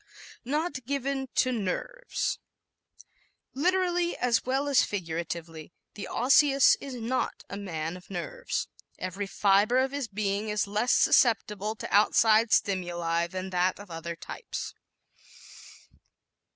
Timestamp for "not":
0.45-0.83, 6.95-7.43